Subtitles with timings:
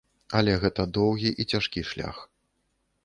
[0.37, 2.17] Але гэта доўгі і цяжкі шлях.